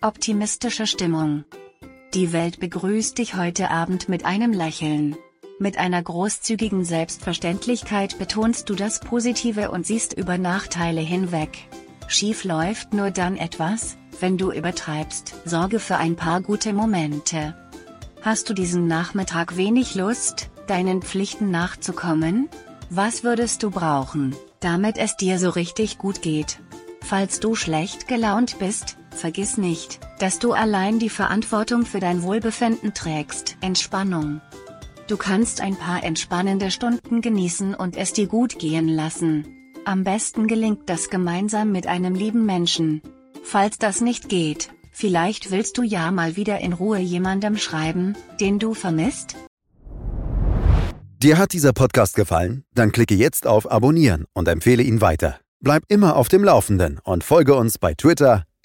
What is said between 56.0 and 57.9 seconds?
auf dem Laufenden und folge uns